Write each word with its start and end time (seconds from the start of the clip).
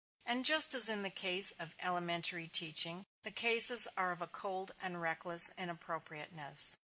And 0.25 0.45
just 0.45 0.73
as 0.73 0.89
in 0.89 1.03
the 1.03 1.11
case 1.11 1.51
of 1.59 1.75
elementary 1.77 2.47
teaching, 2.47 3.05
the 3.21 3.29
cases 3.29 3.87
are 3.95 4.11
of 4.11 4.19
a 4.23 4.27
cold 4.27 4.73
and 4.81 4.99
reckless 4.99 5.51
inappropriateness. 5.59 6.77